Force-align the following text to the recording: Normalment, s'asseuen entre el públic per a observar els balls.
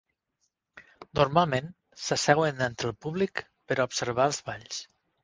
Normalment, 1.19 1.67
s'asseuen 2.05 2.63
entre 2.69 2.89
el 2.93 2.97
públic 3.07 3.45
per 3.73 3.79
a 3.79 3.87
observar 3.91 4.27
els 4.31 4.41
balls. 4.49 4.81